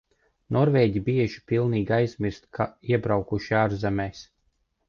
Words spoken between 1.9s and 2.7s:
aizmirst, ka